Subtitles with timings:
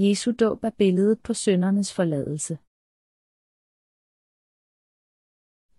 [0.00, 2.58] Jesu dåb er billedet på søndernes forladelse.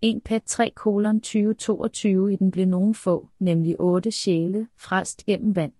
[0.02, 5.56] 1 Pet 3 kolon 2022 i den blev nogen få, nemlig otte sjæle, frelst gennem
[5.56, 5.72] vand.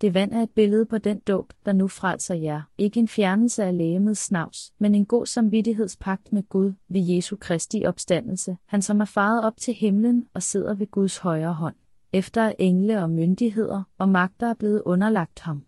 [0.00, 3.64] Det vand er et billede på den dåb, der nu frelser jer, ikke en fjernelse
[3.64, 9.00] af lægemets snavs, men en god samvittighedspagt med Gud ved Jesu Kristi opstandelse, han som
[9.00, 11.76] er faret op til himlen og sidder ved Guds højre hånd,
[12.12, 15.64] efter at engle og myndigheder og magter er blevet underlagt ham.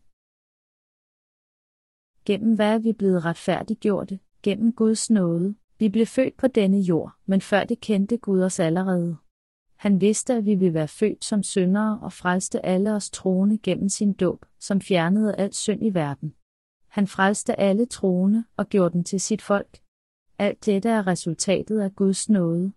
[2.24, 4.18] Gennem hvad er vi blevet retfærdiggjorte?
[4.42, 5.54] Gennem Guds nåde.
[5.78, 9.16] Vi blev født på denne jord, men før det kendte Gud os allerede.
[9.76, 13.88] Han vidste, at vi ville være født som syndere og frelste alle os troende gennem
[13.88, 16.34] sin dåb, som fjernede alt synd i verden.
[16.88, 19.78] Han frelste alle troende og gjorde dem til sit folk.
[20.38, 22.72] Alt dette er resultatet af Guds nåde.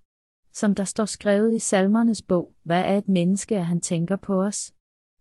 [0.53, 4.43] Som der står skrevet i salmernes bog, hvad er et menneske, at han tænker på
[4.43, 4.73] os?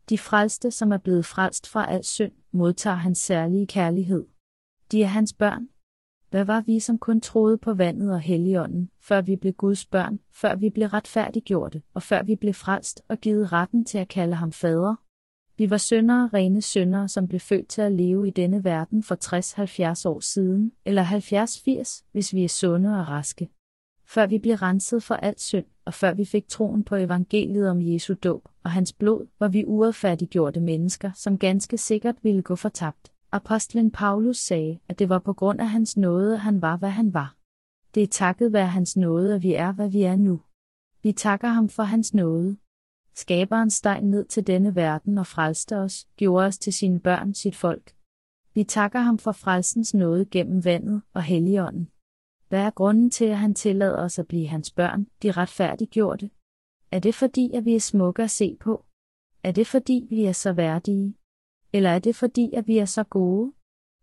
[0.08, 4.24] De frelste, som er blevet frelst fra al synd, modtager hans særlige kærlighed.
[4.92, 5.68] De er hans børn.
[6.30, 10.18] Hvad var vi, som kun troede på vandet og helligånden, før vi blev Guds børn,
[10.32, 14.34] før vi blev retfærdiggjorte, og før vi blev frelst og givet retten til at kalde
[14.34, 14.94] ham fader?
[15.58, 19.14] Vi var syndere, rene syndere, som blev født til at leve i denne verden for
[20.04, 23.50] 60-70 år siden, eller 70-80, hvis vi er sunde og raske.
[24.06, 27.82] Før vi blev renset for alt synd, og før vi fik troen på evangeliet om
[27.82, 33.12] Jesu dåb og hans blod, var vi uretfærdiggjorte mennesker, som ganske sikkert ville gå fortabt.
[33.32, 36.90] Apostlen Paulus sagde, at det var på grund af hans nåde, at han var, hvad
[36.90, 37.36] han var.
[37.94, 40.40] Det er takket være hans nåde, at vi er, hvad vi er nu.
[41.02, 42.56] Vi takker ham for hans nåde.
[43.14, 47.56] Skaberen steg ned til denne verden og frelste os, gjorde os til sine børn, sit
[47.56, 47.94] folk.
[48.54, 51.88] Vi takker ham for frelsens nåde gennem vandet og helligånden.
[52.54, 56.30] Hvad er grunden til, at han tillader os at blive hans børn, de retfærdiggjorte?
[56.90, 58.84] Er det fordi, at vi er smukke at se på?
[59.42, 61.14] Er det fordi, vi er så værdige?
[61.72, 63.52] Eller er det fordi, at vi er så gode?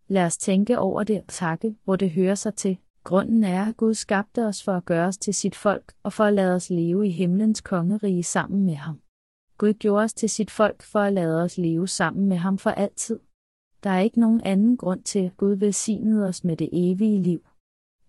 [0.08, 2.78] Lad os tænke over det og takke, hvor det hører sig til.
[3.04, 6.24] Grunden er, at Gud skabte os for at gøre os til sit folk og for
[6.24, 9.00] at lade os leve i himlens kongerige sammen med ham.
[9.58, 12.70] Gud gjorde os til sit folk for at lade os leve sammen med ham for
[12.70, 13.20] altid.
[13.82, 17.46] Der er ikke nogen anden grund til, at Gud velsignede os med det evige liv.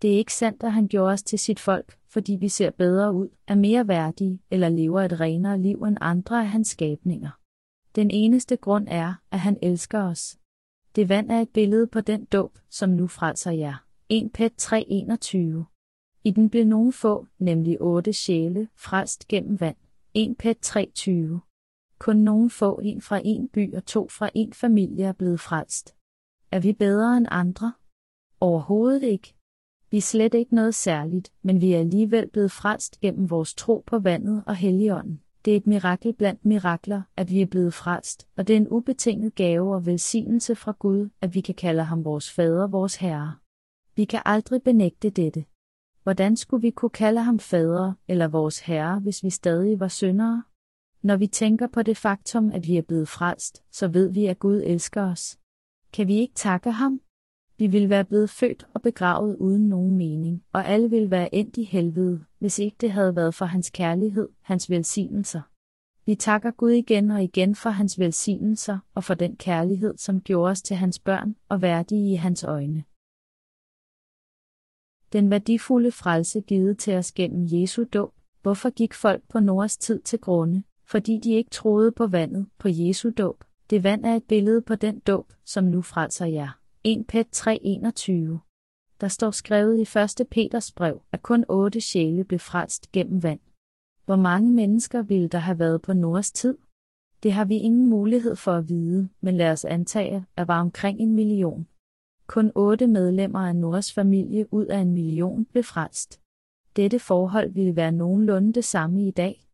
[0.04, 3.14] Det er ikke sandt, at han gjorde os til sit folk, fordi vi ser bedre
[3.14, 7.30] ud, er mere værdige eller lever et renere liv end andre af hans skabninger.
[7.96, 10.40] Den eneste grund er, at han elsker os.
[10.96, 13.86] Det vand er et billede på den dåb, som nu frelser jer.
[14.10, 15.38] 1 Pet 3:21.
[16.24, 19.78] I den blev nogen få, nemlig otte sjæle, frelst gennem vand.
[20.14, 21.40] 1 Pet 3:20.
[22.00, 25.96] Kun nogen få en fra en by og to fra en familie er blevet frelst.
[26.52, 27.74] Er vi bedre end andre?
[28.40, 29.36] Overhovedet ikke.
[29.94, 33.84] Vi er slet ikke noget særligt, men vi er alligevel blevet frelst gennem vores tro
[33.88, 35.22] på vandet og helligånden.
[35.46, 38.68] Det er et mirakel blandt mirakler, at vi er blevet frelst, og det er en
[38.68, 43.36] ubetinget gave og velsignelse fra Gud, at vi kan kalde ham vores fader, vores herre.
[43.96, 45.46] Vi kan aldrig benægte dette.
[46.04, 50.44] Hvordan skulle vi kunne kalde ham fader eller vores herre, hvis vi stadig var syndere?
[51.02, 54.40] Når vi tænker på det faktum, at vi er blevet frelst, så ved vi, at
[54.40, 55.40] Gud elsker os.
[55.94, 57.02] Kan vi ikke takke ham?
[57.64, 61.58] De ville være blevet født og begravet uden nogen mening, og alle ville være endt
[61.58, 65.42] i helvede, hvis ikke det havde været for hans kærlighed, hans velsignelser.
[66.06, 70.52] Vi takker Gud igen og igen for hans velsignelser og for den kærlighed, som gjorde
[70.52, 72.84] os til hans børn og værdige i hans øjne.
[75.14, 78.14] Den værdifulde frelse givet til os gennem Jesu dåb.
[78.42, 80.64] Hvorfor gik folk på Noras tid til grunde?
[80.86, 83.44] Fordi de ikke troede på vandet, på Jesu dåb.
[83.70, 86.63] Det vand er et billede på den dåb, som nu frelser jer.
[86.86, 88.40] 1 Pet 3:21.
[89.02, 90.28] Der står skrevet i 1.
[90.32, 93.40] Peters brev, at kun otte sjæle blev frelst gennem vand.
[94.06, 96.58] Hvor mange mennesker ville der have været på Noras tid?
[97.24, 101.00] Det har vi ingen mulighed for at vide, men lad os antage, at var omkring
[101.00, 101.68] en million.
[102.28, 106.22] Kun otte medlemmer af Noras familie ud af en million blev frelst.
[106.76, 109.48] Dette forhold ville være nogenlunde det samme i dag.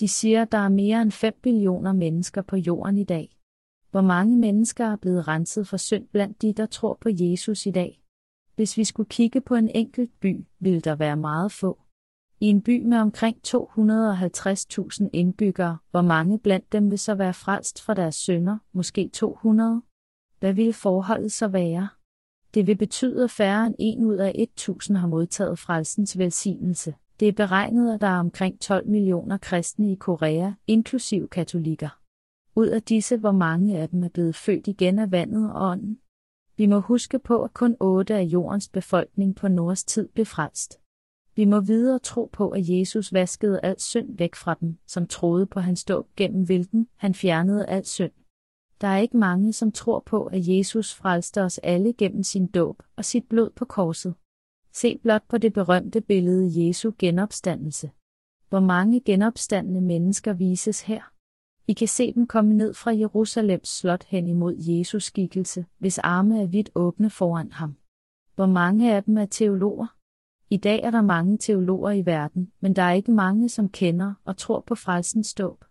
[0.00, 3.37] De siger, at der er mere end 5 billioner mennesker på jorden i dag.
[3.90, 7.70] Hvor mange mennesker er blevet renset for synd blandt de, der tror på Jesus i
[7.70, 8.02] dag?
[8.56, 11.78] Hvis vi skulle kigge på en enkelt by, ville der være meget få.
[12.40, 17.82] I en by med omkring 250.000 indbyggere, hvor mange blandt dem vil så være frelst
[17.82, 19.82] fra deres sønder, måske 200?
[20.40, 21.88] Hvad ville forholdet så være?
[22.54, 26.94] Det vil betyde, at færre end 1 ud af 1000 har modtaget frelsens velsignelse.
[27.20, 31.98] Det er beregnet, at der er omkring 12 millioner kristne i Korea, inklusiv katolikker.
[32.58, 36.00] Ud af disse, hvor mange af dem er blevet født igen af vandet og ånden.
[36.56, 40.80] Vi må huske på, at kun otte af jordens befolkning på Nords tid blev frelst.
[41.36, 45.46] Vi må videre tro på, at Jesus vaskede al synd væk fra dem, som troede
[45.46, 48.12] på hans dåb gennem hvilken han fjernede al synd.
[48.80, 52.82] Der er ikke mange, som tror på, at Jesus frelste os alle gennem sin dåb
[52.96, 54.14] og sit blod på korset.
[54.72, 57.90] Se blot på det berømte billede Jesu genopstandelse.
[58.48, 61.17] Hvor mange genopstandende mennesker vises her.
[61.70, 66.42] I kan se dem komme ned fra Jerusalems slot hen imod Jesus skikkelse, hvis arme
[66.42, 67.76] er vidt åbne foran ham.
[68.34, 69.86] Hvor mange af dem er teologer?
[70.50, 74.14] I dag er der mange teologer i verden, men der er ikke mange, som kender
[74.24, 75.64] og tror på frelsens dåb.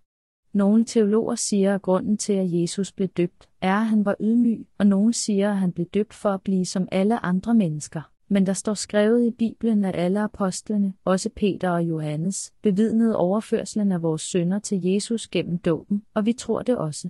[0.54, 4.68] Nogle teologer siger, at grunden til, at Jesus blev døbt, er, at han var ydmyg,
[4.78, 8.02] og nogle siger, at han blev døbt for at blive som alle andre mennesker.
[8.30, 13.92] Men der står skrevet i Bibelen, at alle apostlene, også Peter og Johannes, bevidnede overførslen
[13.92, 17.10] af vores sønder til Jesus gennem dåben, og vi tror det også.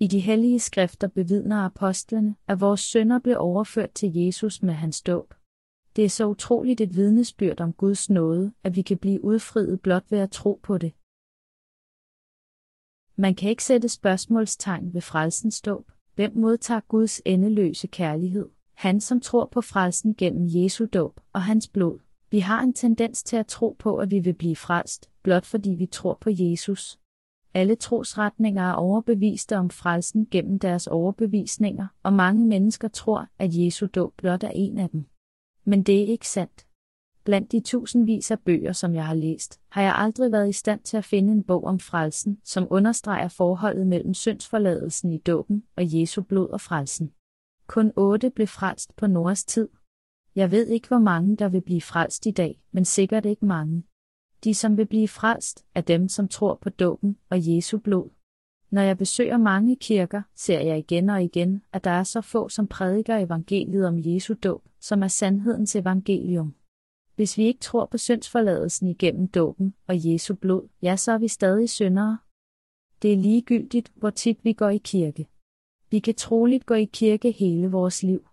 [0.00, 5.02] I de hellige skrifter bevidner apostlene, at vores sønder blev overført til Jesus med hans
[5.02, 5.34] dåb.
[5.96, 10.04] Det er så utroligt et vidnesbyrd om Guds nåde, at vi kan blive udfriet blot
[10.10, 10.92] ved at tro på det.
[13.16, 15.90] Man kan ikke sætte spørgsmålstegn ved frelsens dåb.
[16.14, 18.48] Hvem modtager Guds endeløse kærlighed?
[18.78, 21.98] Han som tror på frelsen gennem Jesu dåb og hans blod.
[22.30, 25.70] Vi har en tendens til at tro på, at vi vil blive frelst, blot fordi
[25.70, 26.98] vi tror på Jesus.
[27.54, 33.86] Alle trosretninger er overbeviste om frelsen gennem deres overbevisninger, og mange mennesker tror, at Jesu
[33.86, 35.04] dåb blot er en af dem.
[35.64, 36.66] Men det er ikke sandt.
[37.24, 40.80] Blandt de tusindvis af bøger, som jeg har læst, har jeg aldrig været i stand
[40.80, 45.82] til at finde en bog om frelsen, som understreger forholdet mellem syndsforladelsen i dåben og
[46.00, 47.12] Jesu blod og frelsen.
[47.68, 49.68] Kun otte blev frelst på Noras tid.
[50.34, 53.82] Jeg ved ikke, hvor mange der vil blive frelst i dag, men sikkert ikke mange.
[54.44, 58.10] De, som vil blive frelst, er dem, som tror på dåben og Jesu blod.
[58.70, 62.48] Når jeg besøger mange kirker, ser jeg igen og igen, at der er så få,
[62.48, 66.54] som prædiker evangeliet om Jesu dåb, som er sandhedens evangelium.
[67.16, 71.28] Hvis vi ikke tror på syndsforladelsen igennem dåben og Jesu blod, ja, så er vi
[71.28, 72.18] stadig syndere.
[73.02, 75.26] Det er ligegyldigt, hvor tit vi går i kirke.
[75.90, 78.28] Vi kan troligt gå i kirke hele vores liv.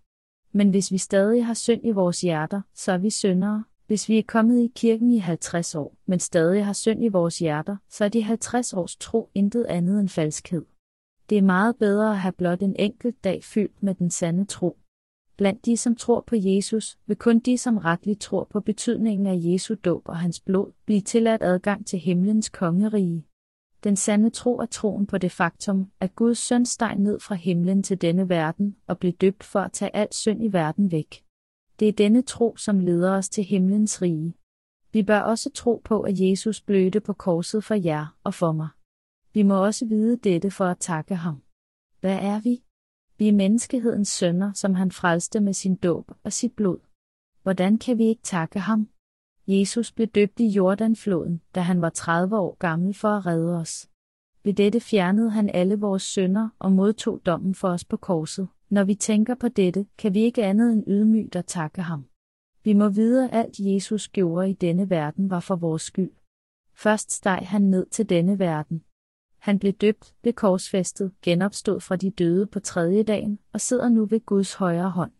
[0.51, 3.63] Men hvis vi stadig har synd i vores hjerter, så er vi syndere.
[3.87, 7.39] Hvis vi er kommet i kirken i 50 år, men stadig har synd i vores
[7.39, 10.65] hjerter, så er de 50 års tro intet andet end falskhed.
[11.29, 14.77] Det er meget bedre at have blot en enkelt dag fyldt med den sande tro.
[15.37, 19.35] Blandt de, som tror på Jesus, vil kun de, som retligt tror på betydningen af
[19.37, 23.25] Jesu dåb og hans blod, blive tilladt adgang til himlens kongerige.
[23.85, 27.83] Den sande tro er troen på det faktum, at Guds søn steg ned fra himlen
[27.83, 31.25] til denne verden og blev døbt for at tage al synd i verden væk.
[31.79, 34.33] Det er denne tro, som leder os til himlens rige.
[34.93, 38.69] Vi bør også tro på, at Jesus blødte på korset for jer og for mig.
[39.33, 41.41] Vi må også vide dette for at takke ham.
[41.99, 42.63] Hvad er vi?
[43.17, 46.79] Vi er menneskehedens sønner, som han frelste med sin dåb og sit blod.
[47.43, 48.89] Hvordan kan vi ikke takke ham?
[49.47, 53.89] Jesus blev døbt i Jordanfloden, da han var 30 år gammel for at redde os.
[54.43, 58.47] Ved dette fjernede han alle vores sønder og modtog dommen for os på korset.
[58.69, 62.05] Når vi tænker på dette, kan vi ikke andet end ydmygt at takke ham.
[62.63, 66.11] Vi må vide, at alt Jesus gjorde i denne verden var for vores skyld.
[66.73, 68.83] Først steg han ned til denne verden.
[69.37, 74.05] Han blev døbt, blev korsfæstet, genopstod fra de døde på tredje dagen og sidder nu
[74.05, 75.11] ved Guds højre hånd.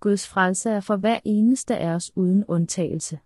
[0.00, 3.18] Guds frelse er for hver eneste af os uden undtagelse.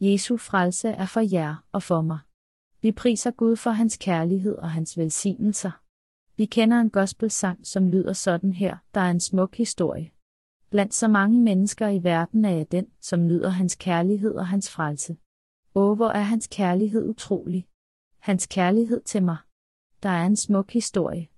[0.00, 2.18] Jesu frelse er for jer og for mig.
[2.82, 5.70] Vi priser Gud for hans kærlighed og hans velsignelser.
[6.36, 10.10] Vi kender en gospelsang, som lyder sådan her, der er en smuk historie.
[10.70, 14.70] Blandt så mange mennesker i verden er jeg den, som nyder hans kærlighed og hans
[14.70, 15.16] frelse.
[15.74, 17.68] Åh, hvor er hans kærlighed utrolig.
[18.18, 19.36] Hans kærlighed til mig.
[20.02, 21.28] Der er en smuk historie.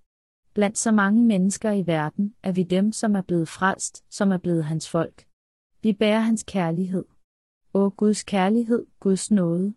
[0.55, 4.39] Blandt så mange mennesker i verden er vi dem, som er blevet frelst, som er
[4.39, 5.27] blevet hans folk.
[5.83, 7.05] Vi bærer hans kærlighed.
[7.79, 9.75] Å Guds kærlighed, Guds nåde.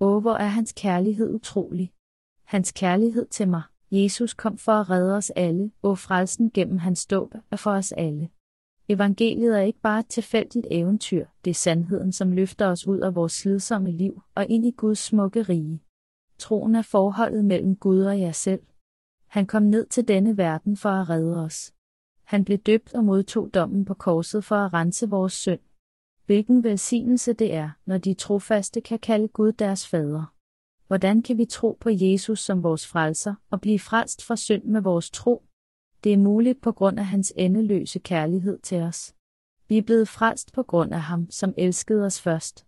[0.00, 1.92] Å hvor er hans kærlighed utrolig.
[2.44, 3.62] Hans kærlighed til mig.
[3.90, 7.92] Jesus kom for at redde os alle, og frelsen gennem hans dåb er for os
[7.92, 8.28] alle.
[8.88, 13.14] Evangeliet er ikke bare et tilfældigt eventyr, det er sandheden, som løfter os ud af
[13.14, 15.82] vores slidsomme liv og ind i Guds smukke rige.
[16.38, 18.62] Troen er forholdet mellem Gud og jer selv.
[19.26, 21.72] Han kom ned til denne verden for at redde os.
[22.24, 25.60] Han blev døbt og modtog dommen på korset for at rense vores synd.
[26.26, 30.34] Hvilken velsignelse det er, når de trofaste kan kalde Gud deres fader.
[30.86, 34.80] Hvordan kan vi tro på Jesus som vores frelser og blive frelst fra synd med
[34.80, 35.42] vores tro?
[36.04, 39.14] Det er muligt på grund af hans endeløse kærlighed til os.
[39.68, 42.66] Vi er blevet frelst på grund af ham, som elskede os først.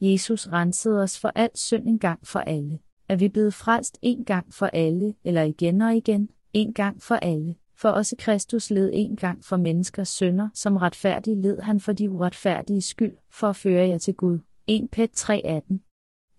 [0.00, 2.78] Jesus rensede os for alt synd en gang for alle.
[3.08, 7.14] Er vi blevet frelst en gang for alle, eller igen og igen, en gang for
[7.14, 7.56] alle?
[7.80, 12.10] For også Kristus led en gang for menneskers sønder, som retfærdig led han for de
[12.10, 14.38] uretfærdige skyld, for at føre jer til Gud.
[14.66, 15.78] 1 Pet 3:18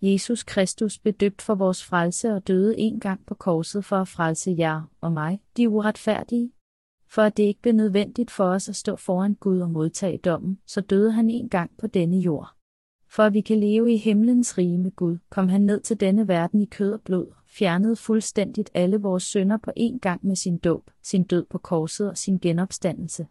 [0.02, 4.08] Jesus Kristus blev døbt for vores frelse og døde en gang på korset for at
[4.08, 6.52] frelse jer og mig, de uretfærdige.
[7.08, 10.58] For at det ikke blev nødvendigt for os at stå foran Gud og modtage dommen,
[10.66, 12.61] så døde han en gang på denne jord.
[13.14, 16.28] For at vi kan leve i himlens rige med Gud, kom han ned til denne
[16.28, 20.58] verden i kød og blod, fjernede fuldstændigt alle vores synder på én gang med sin
[20.58, 23.26] dåb, sin død på korset og sin genopstandelse.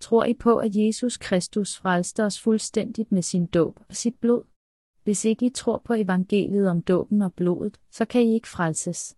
[0.00, 4.42] Tror I på, at Jesus Kristus frelste os fuldstændigt med sin dåb og sit blod?
[5.04, 9.16] Hvis ikke I tror på evangeliet om dåben og blodet, så kan I ikke frelses.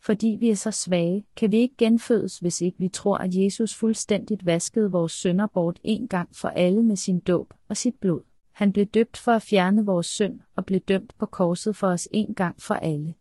[0.00, 3.74] Fordi vi er så svage, kan vi ikke genfødes, hvis ikke vi tror, at Jesus
[3.74, 8.27] fuldstændigt vaskede vores synder bort en gang for alle med sin dåb og sit blod.
[8.58, 12.08] Han blev døbt for at fjerne vores synd og blev dømt på korset for os
[12.12, 13.14] en gang for alle.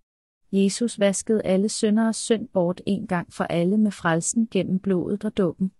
[0.51, 5.37] Jesus vaskede alle synderes synd bort en gang for alle med frelsen gennem blodet og
[5.37, 5.71] dåben.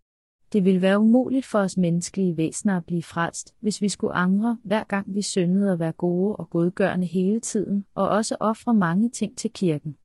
[0.54, 4.58] Det ville være umuligt for os menneskelige væsener at blive frelst, hvis vi skulle angre,
[4.64, 9.10] hver gang vi syndede at være gode og godgørende hele tiden, og også ofre mange
[9.10, 9.98] ting til kirken.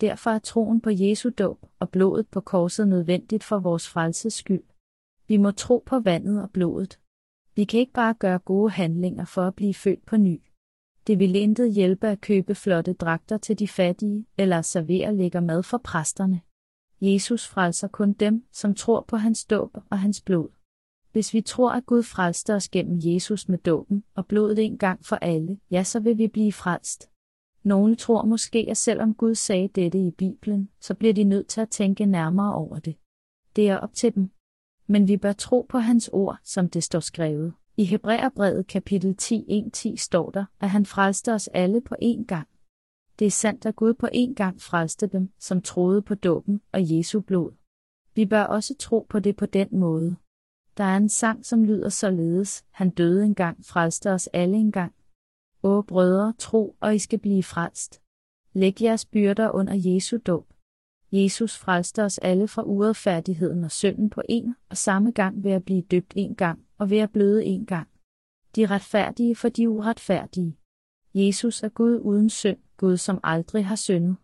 [0.00, 4.64] Derfor er troen på Jesu dåb og blodet på korset nødvendigt for vores frelses skyld.
[5.28, 6.98] Vi må tro på vandet og blodet.
[7.54, 10.42] Vi kan ikke bare gøre gode handlinger for at blive født på ny.
[11.06, 15.40] Det vil intet hjælpe at købe flotte dragter til de fattige, eller at servere lækker
[15.40, 16.40] mad for præsterne.
[17.00, 20.48] Jesus frelser kun dem, som tror på hans dåb og hans blod.
[21.12, 25.06] Hvis vi tror, at Gud frelste os gennem Jesus med dåben og blodet en gang
[25.06, 27.10] for alle, ja, så vil vi blive frelst.
[27.62, 31.60] Nogle tror måske, at selvom Gud sagde dette i Bibelen, så bliver de nødt til
[31.60, 32.96] at tænke nærmere over det.
[33.56, 34.30] Det er op til dem.
[34.86, 37.52] Men vi bør tro på hans ord, som det står skrevet.
[37.76, 42.48] I Hebræerbrevet kapitel 10, 1-10 står der, at han frelste os alle på én gang.
[43.18, 46.96] Det er sandt, at Gud på én gang frelste dem, som troede på dåben og
[46.96, 47.52] Jesu blod.
[48.14, 50.16] Vi bør også tro på det på den måde.
[50.76, 54.94] Der er en sang, som lyder således, han døde engang, frelste os alle engang.
[55.62, 58.02] Åh brødre, tro, og I skal blive frelst.
[58.52, 60.51] Læg jeres byrder under Jesu dåb.
[61.12, 65.64] Jesus frelste os alle fra uretfærdigheden og synden på en og samme gang ved at
[65.64, 67.88] blive døbt en gang og ved at bløde en gang.
[68.56, 70.56] De retfærdige for de uretfærdige.
[71.14, 74.16] Jesus er Gud uden synd, Gud som aldrig har syndet.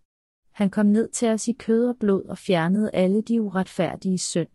[0.51, 4.49] Han kom ned til os i kød og blod og fjernede alle de uretfærdige synd.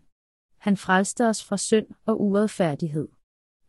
[0.58, 3.08] Han frelste os fra synd og uretfærdighed.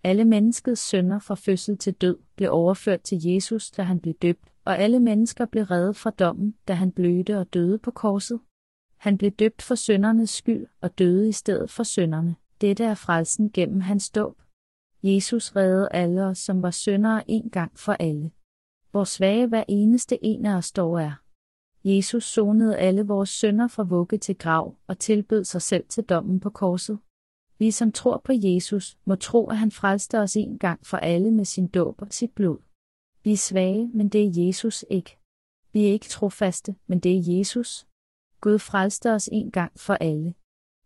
[0.04, 4.52] Alle menneskets synder fra fødsel til død blev overført til Jesus, da han blev døbt,
[4.64, 8.40] og alle mennesker blev reddet fra dommen, da han blødte og døde på korset.
[9.04, 12.36] Han blev døbt for syndernes skyld og døde i stedet for synderne.
[12.60, 14.42] Dette er frelsen gennem hans dåb.
[15.02, 18.30] Jesus reddede alle os, som var syndere en gang for alle.
[18.90, 21.12] Hvor svage hver eneste en af os dog er.
[21.84, 26.40] Jesus sonede alle vores synder fra vugge til grav og tilbød sig selv til dommen
[26.40, 26.98] på korset.
[27.58, 31.30] Vi som tror på Jesus, må tro, at han frelste os en gang for alle
[31.30, 32.58] med sin dåb og sit blod.
[33.24, 35.18] Vi er svage, men det er Jesus ikke.
[35.72, 37.86] Vi er ikke trofaste, men det er Jesus.
[38.44, 40.34] Gud frelste os en gang for alle.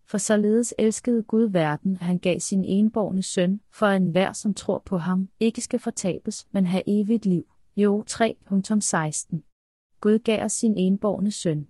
[0.06, 4.54] For således elskede Gud verden, at han gav sin enborgne søn, for at enhver, som
[4.54, 7.44] tror på ham, ikke skal fortabes, men have evigt liv.
[7.76, 11.68] Jo 3.16 Gud gav os sin enborgne søn.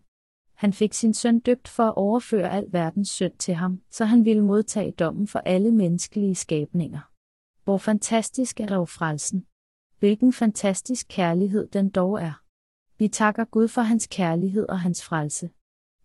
[0.55, 4.25] Han fik sin søn døbt for at overføre al verdens synd til ham, så han
[4.25, 7.01] ville modtage dommen for alle menneskelige skabninger.
[7.65, 9.47] Hvor fantastisk er dog frelsen.
[9.99, 12.43] Hvilken fantastisk kærlighed den dog er.
[12.99, 15.51] Vi takker Gud for hans kærlighed og hans frelse.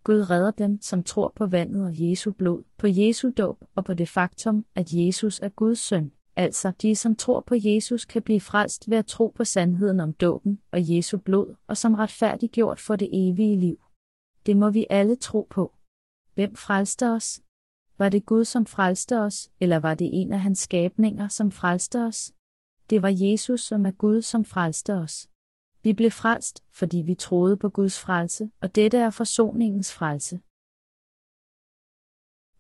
[0.04, 3.94] Gud redder dem, som tror på vandet og Jesu blod, på Jesu dåb og på
[3.94, 6.12] det faktum, at Jesus er Guds søn.
[6.36, 10.14] Altså, de som tror på Jesus kan blive frelst ved at tro på sandheden om
[10.14, 13.78] dåben og Jesu blod, og som retfærdiggjort for det evige liv.
[14.46, 15.74] Det må vi alle tro på.
[16.34, 17.42] Hvem frelste os?
[17.98, 22.06] Var det Gud, som frelste os, eller var det en af hans skabninger, som frelste
[22.06, 22.34] os?
[22.90, 25.30] Det var Jesus, som er Gud, som frelste os.
[25.84, 30.40] Vi blev frelst, fordi vi troede på Guds frelse, og dette er forsoningens frelse.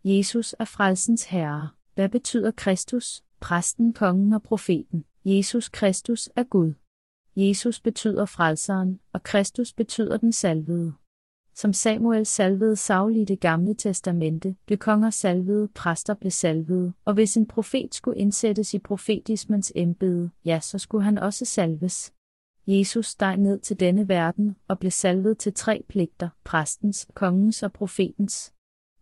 [0.04, 1.70] Jesus er frelsens herre.
[1.96, 5.06] Hvad betyder Kristus, præsten, kongen og profeten?
[5.26, 6.74] Jesus Kristus er Gud.
[7.36, 10.94] Jesus betyder frelseren, og Kristus betyder den salvede.
[11.56, 17.14] Som Samuel salvede Saul i det gamle testamente, blev konger salvede, præster blev salvede, og
[17.14, 22.14] hvis en profet skulle indsættes i profetismens embede, ja, så skulle han også salves.
[22.68, 27.74] Jesus steg ned til denne verden og blev salvet til tre pligter, præstens, kongens og
[27.74, 28.54] profetens.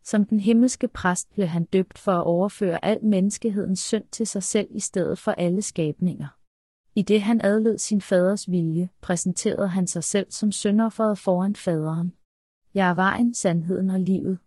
[0.03, 4.43] Som den himmelske præst blev han døbt for at overføre al menneskehedens synd til sig
[4.43, 6.27] selv i stedet for alle skabninger.
[6.95, 12.13] I det han adlød sin faders vilje, præsenterede han sig selv som syndofferet foran faderen.
[12.73, 14.39] Jeg er vejen, sandheden og livet.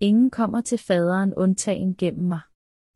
[0.00, 2.40] Ingen kommer til faderen undtagen gennem mig.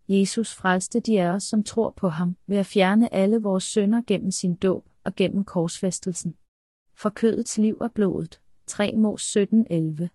[0.09, 4.03] Jesus frelste de af os, som tror på ham, ved at fjerne alle vores synder
[4.07, 6.35] gennem sin dåb og gennem korsfæstelsen.
[6.95, 8.41] For kødets liv og blodet.
[8.67, 10.09] 3 Mos 17:11.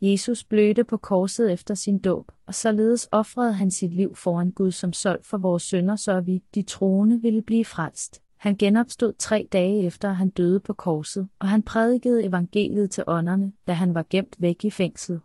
[0.00, 4.70] Jesus blødte på korset efter sin dåb, og således ofrede han sit liv foran Gud
[4.70, 8.22] som solgt for vores sønder, så vi, de troende, ville blive frelst.
[8.36, 13.04] Han genopstod tre dage efter, at han døde på korset, og han prædikede evangeliet til
[13.06, 15.20] ånderne, da han var gemt væk i fængslet.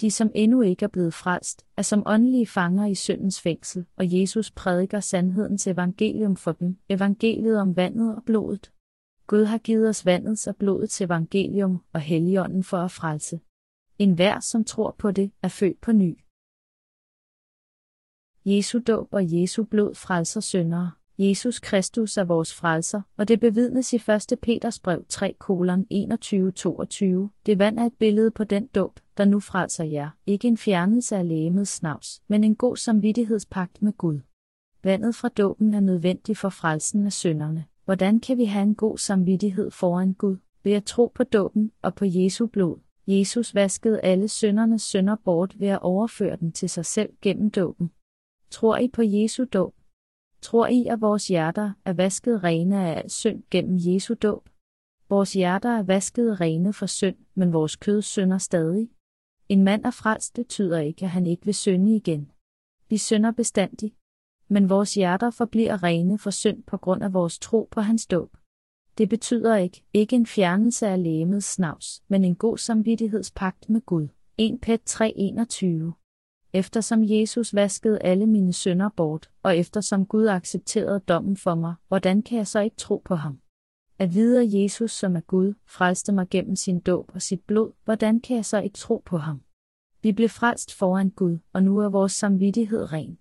[0.00, 4.20] De, som endnu ikke er blevet frelst, er som åndelige fanger i syndens fængsel, og
[4.20, 8.72] Jesus prædiker sandhedens evangelium for dem, evangeliet om vandet og blodet.
[9.26, 13.40] Gud har givet os vandets og blodets evangelium og helligånden for at frelse.
[13.98, 16.18] En hver, som tror på det, er født på ny.
[18.44, 20.90] Jesu dåb og Jesu blod frelser syndere.
[21.18, 24.38] Jesus Kristus er vores frelser, og det bevidnes i 1.
[24.42, 27.28] Peters brev 3, 21-22.
[27.46, 31.16] Det vand er et billede på den dåb, der nu frelser jer, ikke en fjernelse
[31.16, 34.20] af lægemets snavs, men en god samvittighedspagt med Gud.
[34.84, 37.64] Vandet fra dåben er nødvendig for frelsen af synderne.
[37.84, 40.36] Hvordan kan vi have en god samvittighed foran Gud?
[40.64, 42.78] Ved at tro på dåben og på Jesu blod.
[43.06, 47.90] Jesus vaskede alle syndernes synder bort ved at overføre dem til sig selv gennem dåben.
[48.50, 49.74] Tror I på Jesu dåb?
[50.44, 54.48] Tror I, at vores hjerter er vasket rene af al synd gennem Jesu dåb?
[55.08, 58.90] Vores hjerter er vasket rene for synd, men vores kød synder stadig.
[59.48, 62.30] En mand er frelst betyder ikke, at han ikke vil synde igen.
[62.88, 63.94] Vi synder bestandig.
[64.48, 68.36] Men vores hjerter forbliver rene for synd på grund af vores tro på hans dåb.
[68.98, 74.08] Det betyder ikke, ikke en fjernelse af lægemets snavs, men en god samvittighedspagt med Gud.
[74.38, 76.03] 1 Pet 3:21
[76.54, 82.22] eftersom Jesus vaskede alle mine synder bort, og eftersom Gud accepterede dommen for mig, hvordan
[82.22, 83.38] kan jeg så ikke tro på ham?
[83.98, 87.72] At vide, at Jesus, som er Gud, frelste mig gennem sin dåb og sit blod,
[87.84, 89.42] hvordan kan jeg så ikke tro på ham?
[90.02, 93.18] Vi blev frelst foran Gud, og nu er vores samvittighed ren.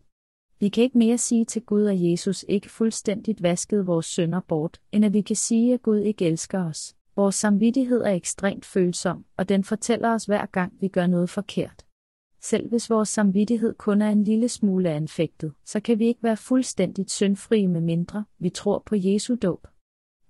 [0.59, 4.81] Vi kan ikke mere sige til Gud, at Jesus ikke fuldstændigt vaskede vores synder bort,
[4.91, 6.95] end at vi kan sige, at Gud ikke elsker os.
[7.15, 11.85] Vores samvittighed er ekstremt følsom, og den fortæller os hver gang, vi gør noget forkert.
[12.43, 16.37] Selv hvis vores samvittighed kun er en lille smule anfægtet, så kan vi ikke være
[16.37, 19.67] fuldstændigt syndfrie med mindre, vi tror på Jesu dåb.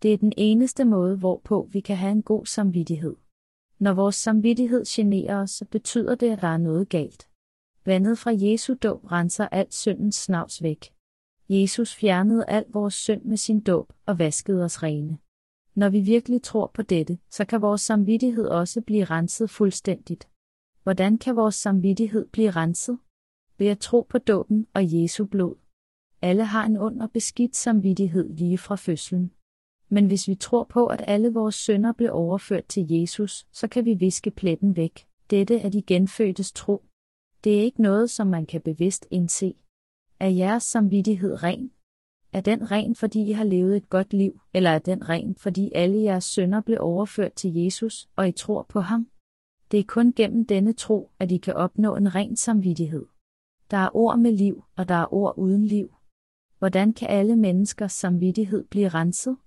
[0.02, 3.16] Det er den eneste måde, hvorpå vi kan have en god samvittighed.
[3.80, 7.28] Når vores samvittighed generer os, så betyder det, at der er noget galt.
[7.86, 10.94] Vandet fra Jesu dåb renser alt syndens snavs væk.
[11.50, 15.18] Jesus fjernede al vores synd med sin dåb og vaskede os rene.
[15.76, 20.28] Når vi virkelig tror på dette, så kan vores samvittighed også blive renset fuldstændigt.
[20.84, 22.98] Hvordan kan vores samvittighed blive renset?
[23.58, 25.56] Ved at tro på dåben og Jesu blod.
[26.22, 29.32] Alle har en ond og beskidt samvittighed lige fra fødslen.
[29.90, 33.86] Men hvis vi tror på, at alle vores synder blev overført til Jesus, så kan
[33.86, 35.08] vi viske pletten væk.
[35.30, 36.84] Dette er de genfødtes tro.
[37.44, 39.56] Det er ikke noget, som man kan bevidst indse.
[40.20, 41.72] Er jeres samvittighed ren?
[42.34, 45.72] Er den ren, fordi I har levet et godt liv, eller er den ren, fordi
[45.76, 49.08] alle jeres synder blev overført til Jesus, og I tror på ham?
[49.72, 53.06] Det er kun gennem denne tro, at I kan opnå en ren samvittighed.
[53.72, 55.96] Der er ord med liv, og der er ord uden liv.
[56.60, 59.38] Hvordan kan alle menneskers samvittighed blive renset?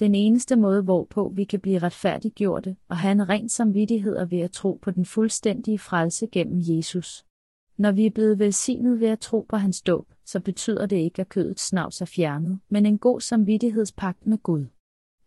[0.00, 4.38] Den eneste måde, hvorpå vi kan blive retfærdiggjorte og have en ren samvittighed er ved
[4.38, 7.24] at tro på den fuldstændige frelse gennem Jesus.
[7.76, 11.20] Når vi er blevet velsignet ved at tro på hans dåb, så betyder det ikke,
[11.20, 14.66] at kødets snavs er fjernet, men en god samvittighedspagt med Gud.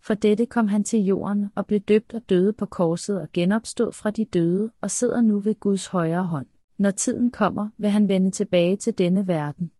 [0.05, 3.91] For dette kom han til jorden og blev døbt og døde på korset og genopstod
[3.91, 6.45] fra de døde og sidder nu ved Guds højre hånd.
[6.77, 9.71] Når tiden kommer, vil han vende tilbage til denne verden.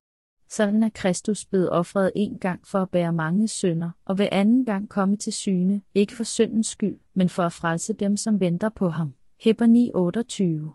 [0.49, 4.65] Sådan er Kristus blevet offret en gang for at bære mange synder, og ved anden
[4.65, 8.69] gang komme til syne, ikke for syndens skyld, men for at frelse dem, som venter
[8.69, 9.13] på ham.
[9.39, 9.65] Hebber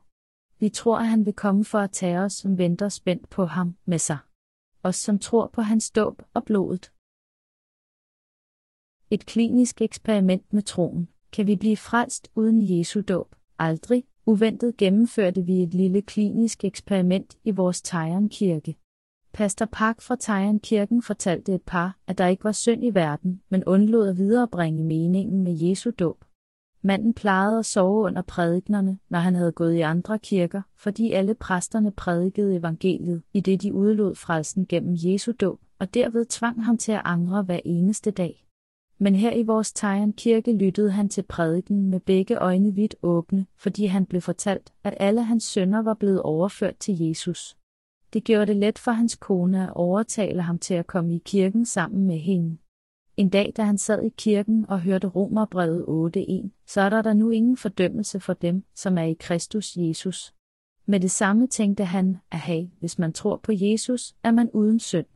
[0.00, 0.58] 9:28.
[0.60, 3.76] Vi tror, at han vil komme for at tage os, som venter spændt på ham,
[3.84, 4.18] med sig.
[4.82, 6.90] Os, som tror på hans dåb og blodet.
[9.10, 11.08] Et klinisk eksperiment med troen.
[11.32, 13.34] Kan vi blive frelst uden Jesu dåb?
[13.58, 14.04] Aldrig.
[14.26, 18.76] Uventet gennemførte vi et lille klinisk eksperiment i vores Tejern kirke.
[19.32, 23.42] Pastor Park fra Tejern kirken fortalte et par, at der ikke var synd i verden,
[23.48, 26.24] men undlod at viderebringe meningen med Jesu dåb.
[26.82, 31.34] Manden plejede at sove under prædiknerne, når han havde gået i andre kirker, fordi alle
[31.34, 36.78] præsterne prædikede evangeliet, i det de udlod frelsen gennem Jesu dåb, og derved tvang ham
[36.78, 38.47] til at angre hver eneste dag
[38.98, 43.46] men her i vores tegn kirke lyttede han til prædiken med begge øjne vidt åbne,
[43.56, 47.56] fordi han blev fortalt, at alle hans sønner var blevet overført til Jesus.
[48.12, 51.66] Det gjorde det let for hans kone at overtale ham til at komme i kirken
[51.66, 52.58] sammen med hende.
[53.16, 55.84] En dag, da han sad i kirken og hørte Romerbrevet
[56.16, 60.34] 8.1, så er der der nu ingen fordømmelse for dem, som er i Kristus Jesus.
[60.86, 64.80] Med det samme tænkte han, at hey, hvis man tror på Jesus, er man uden
[64.80, 65.06] synd.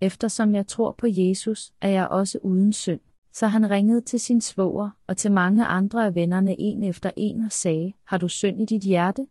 [0.00, 3.00] Eftersom jeg tror på Jesus, er jeg også uden synd.
[3.32, 7.44] Så han ringede til sin svoger og til mange andre af vennerne en efter en
[7.44, 9.26] og sagde, har du synd i dit hjerte?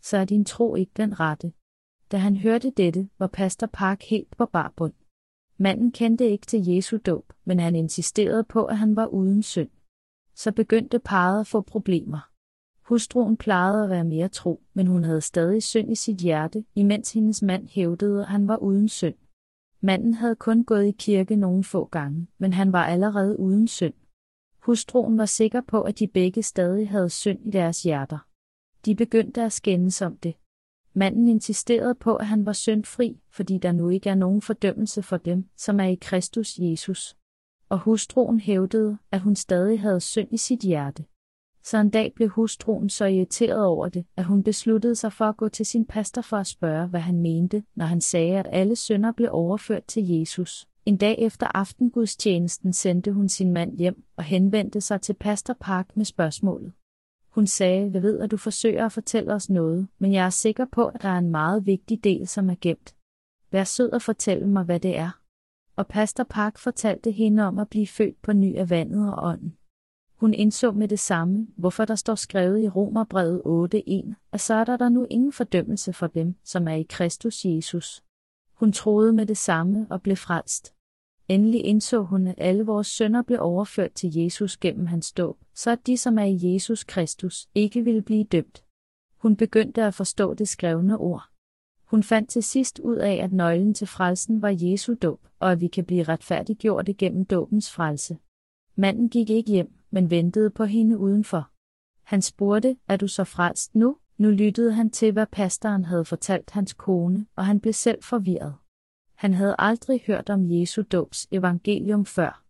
[0.00, 1.52] Så er din tro ikke den rette.
[2.12, 4.92] Da han hørte dette, var pastor Park helt på barbund.
[5.56, 9.70] Manden kendte ikke til Jesu dåb, men han insisterede på, at han var uden synd.
[10.34, 12.30] Så begyndte parret at få problemer.
[12.82, 17.12] Hustruen plejede at være mere tro, men hun havde stadig synd i sit hjerte, imens
[17.12, 19.14] hendes mand hævdede, at han var uden synd.
[19.80, 23.94] Manden havde kun gået i kirke nogle få gange, men han var allerede uden synd.
[24.58, 28.18] Hustruen var sikker på, at de begge stadig havde synd i deres hjerter.
[28.84, 30.34] De begyndte at skændes om det.
[30.92, 35.16] Manden insisterede på, at han var syndfri, fordi der nu ikke er nogen fordømmelse for
[35.16, 37.16] dem, som er i Kristus Jesus.
[37.68, 41.04] Og hustruen hævdede, at hun stadig havde synd i sit hjerte.
[41.62, 45.36] Så en dag blev hustruen så irriteret over det, at hun besluttede sig for at
[45.36, 48.76] gå til sin pastor for at spørge, hvad han mente, når han sagde, at alle
[48.76, 50.68] synder blev overført til Jesus.
[50.86, 55.96] En dag efter aftengudstjenesten sendte hun sin mand hjem og henvendte sig til pastor Park
[55.96, 56.72] med spørgsmålet.
[57.28, 60.66] Hun sagde, jeg ved, at du forsøger at fortælle os noget, men jeg er sikker
[60.72, 62.94] på, at der er en meget vigtig del, som er gemt.
[63.52, 65.10] Vær sød og fortæl mig, hvad det er.
[65.76, 69.56] Og pastor Park fortalte hende om at blive født på ny af vandet og ånden.
[70.20, 73.42] Hun indså med det samme, hvorfor der står skrevet i Romerbrevet
[73.74, 77.44] 8.1, at så er der, der nu ingen fordømmelse for dem, som er i Kristus
[77.44, 78.04] Jesus.
[78.54, 80.74] Hun troede med det samme og blev frelst.
[81.28, 85.70] Endelig indså hun, at alle vores sønder blev overført til Jesus gennem hans dåb, så
[85.70, 88.64] at de, som er i Jesus Kristus, ikke ville blive dømt.
[89.16, 91.28] Hun begyndte at forstå det skrevne ord.
[91.84, 95.60] Hun fandt til sidst ud af, at nøglen til frelsen var Jesu dåb, og at
[95.60, 98.18] vi kan blive retfærdiggjort gennem dåbens frelse.
[98.76, 101.50] Manden gik ikke hjem, men ventede på hende udenfor.
[102.02, 103.96] Han spurgte, er du så frelst nu?
[104.18, 108.54] Nu lyttede han til, hvad pastoren havde fortalt hans kone, og han blev selv forvirret.
[109.14, 112.44] Han havde aldrig hørt om Jesu dåbs evangelium før.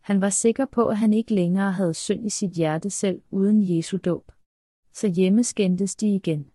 [0.00, 3.76] Han var sikker på, at han ikke længere havde synd i sit hjerte selv uden
[3.76, 4.32] Jesu dåb.
[4.92, 6.46] Så hjemme skændtes de igen.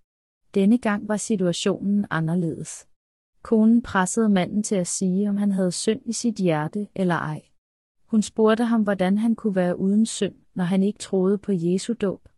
[0.53, 2.87] Denne gang var situationen anderledes.
[3.41, 7.48] Konen pressede manden til at sige, om han havde synd i sit hjerte eller ej.
[8.11, 11.93] Hun spurgte ham, hvordan han kunne være uden synd, når han ikke troede på Jesu
[11.93, 12.29] dåb.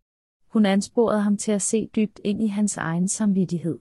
[0.47, 3.79] Hun ansporede ham til at se dybt ind i hans egen samvittighed.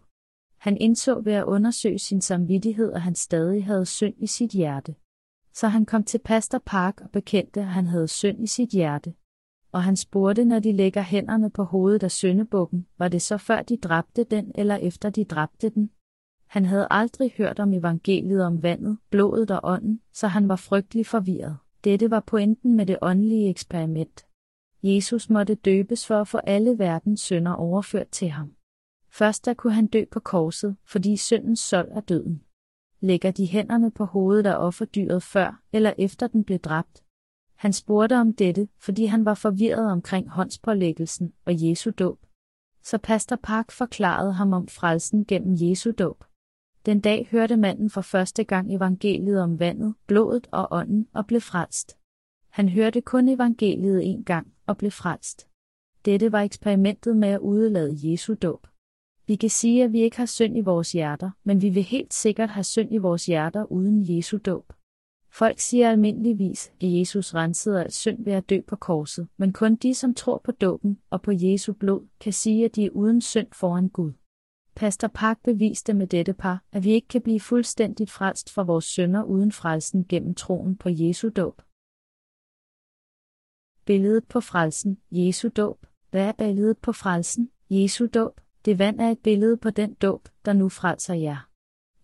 [0.58, 4.94] Han indså ved at undersøge sin samvittighed, at han stadig havde synd i sit hjerte.
[5.54, 9.14] Så han kom til Pastor Park og bekendte, at han havde synd i sit hjerte.
[9.72, 13.62] Og han spurgte, når de lægger hænderne på hovedet af syndebukken, var det så før
[13.62, 15.90] de dræbte den eller efter de dræbte den?
[16.46, 21.06] Han havde aldrig hørt om evangeliet om vandet, blodet og ånden, så han var frygtelig
[21.06, 21.56] forvirret.
[21.84, 24.26] Dette var pointen med det åndelige eksperiment.
[24.82, 28.54] Jesus måtte døbes for at få alle verdens synder overført til ham.
[29.08, 32.42] Først da kunne han dø på korset, fordi syndens sold er døden.
[33.00, 37.04] Lægger de hænderne på hovedet af offerdyret før eller efter den blev dræbt?
[37.54, 42.18] Han spurgte om dette, fordi han var forvirret omkring håndspålæggelsen og Jesu dåb.
[42.82, 46.24] Så pastor Park forklarede ham om frelsen gennem Jesu dåb.
[46.86, 51.40] Den dag hørte manden for første gang evangeliet om vandet, blodet og ånden og blev
[51.40, 51.98] frelst.
[52.48, 55.48] Han hørte kun evangeliet en gang og blev frelst.
[56.04, 58.66] Dette var eksperimentet med at udelade Jesu dåb.
[59.26, 62.14] Vi kan sige, at vi ikke har synd i vores hjerter, men vi vil helt
[62.14, 64.72] sikkert have synd i vores hjerter uden Jesu dåb.
[65.32, 69.76] Folk siger almindeligvis, at Jesus rensede al synd ved at dø på korset, men kun
[69.76, 73.20] de, som tror på dåben og på Jesu blod, kan sige, at de er uden
[73.20, 74.12] synd foran Gud.
[74.74, 78.84] Pastor Park beviste med dette par, at vi ikke kan blive fuldstændigt frelst fra vores
[78.84, 81.62] synder uden frelsen gennem troen på Jesu dåb.
[83.84, 85.86] Billedet på frelsen, Jesu dåb.
[86.10, 88.40] Hvad er billedet på frelsen, Jesu dåb?
[88.64, 91.48] Det vand er et billede på den dåb, der nu frelser jer.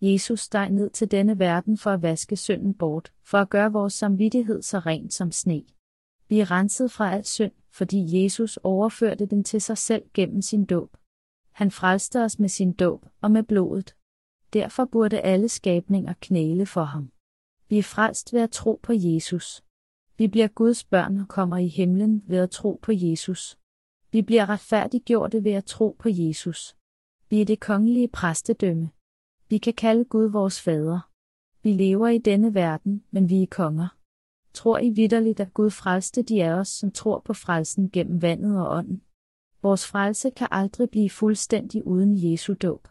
[0.01, 3.93] Jesus steg ned til denne verden for at vaske synden bort, for at gøre vores
[3.93, 5.63] samvittighed så ren som sne.
[6.29, 10.65] Vi er renset fra al synd, fordi Jesus overførte den til sig selv gennem sin
[10.65, 10.97] dåb.
[11.57, 13.95] Han frelste os med sin dåb og med blodet.
[14.53, 17.11] Derfor burde alle skabninger knæle for ham.
[17.69, 19.63] Vi er frelst ved at tro på Jesus.
[20.17, 23.57] Vi bliver Guds børn og kommer i himlen ved at tro på Jesus.
[24.11, 26.75] Vi bliver retfærdiggjorte ved at tro på Jesus.
[27.29, 28.89] Vi er det kongelige præstedømme.
[29.49, 31.09] Vi kan kalde Gud vores fader.
[31.63, 33.87] Vi lever i denne verden, men vi er konger.
[34.53, 38.59] Tror I vidderligt, at Gud frelste de af os, som tror på frelsen gennem vandet
[38.59, 39.01] og ånden?
[39.61, 42.87] Vores frelse kan aldrig blive fuldstændig uden Jesu dåb.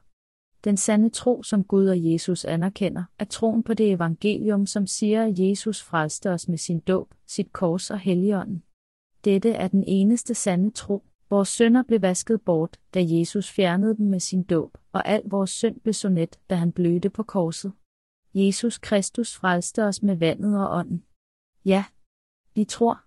[0.65, 5.25] Den sande tro, som Gud og Jesus anerkender, er troen på det evangelium, som siger,
[5.25, 8.63] at Jesus frelste os med sin dåb, sit kors og helligånden.
[9.25, 11.03] Dette er den eneste sande tro.
[11.31, 15.51] Vores sønder blev vasket bort, da Jesus fjernede dem med sin dåb, og al vores
[15.51, 17.73] synd blev sonet, da han blødte på korset.
[18.35, 21.05] Jesus Kristus frelste os med vandet og ånden.
[21.65, 21.85] Ja,
[22.55, 23.01] vi tror,